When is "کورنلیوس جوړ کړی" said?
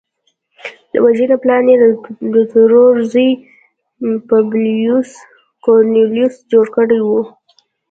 5.65-6.99